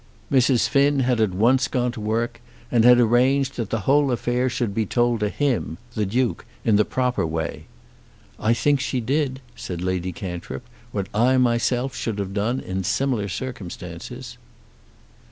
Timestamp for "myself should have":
11.37-12.33